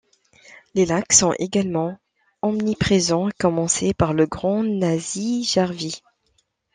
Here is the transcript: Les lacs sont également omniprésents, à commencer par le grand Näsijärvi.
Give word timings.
Les 0.73 0.87
lacs 0.87 1.13
sont 1.13 1.35
également 1.37 1.95
omniprésents, 2.41 3.27
à 3.27 3.31
commencer 3.33 3.93
par 3.93 4.13
le 4.15 4.25
grand 4.25 4.63
Näsijärvi. 4.63 6.01